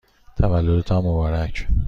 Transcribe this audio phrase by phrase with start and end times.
[0.37, 1.67] تولدتان مبارک!